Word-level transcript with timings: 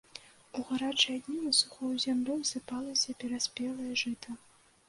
У 0.59 0.63
гарачыя 0.69 1.17
дні 1.25 1.37
на 1.43 1.53
сухую 1.59 1.91
зямлю 2.05 2.39
асыпалася 2.47 3.17
пераспелае 3.25 3.93
жыта. 4.07 4.29